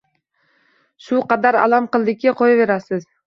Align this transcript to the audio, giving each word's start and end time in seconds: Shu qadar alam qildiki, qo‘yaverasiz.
Shu 1.09 1.19
qadar 1.33 1.59
alam 1.65 1.89
qildiki, 1.97 2.35
qo‘yaverasiz. 2.43 3.07